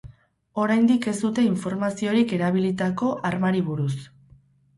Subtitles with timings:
[0.61, 3.93] Oraindik ez dute informaziorik erabilitako armari buruz.